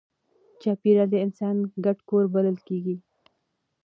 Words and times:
چاپېریال 0.61 1.07
د 1.11 1.15
انسان 1.25 1.55
ګډ 1.83 1.97
کور 2.09 2.23
بلل 2.33 2.57
کېږي. 2.67 2.95